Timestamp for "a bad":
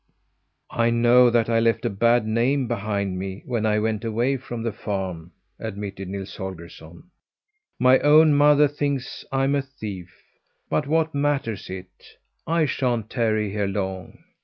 1.85-2.25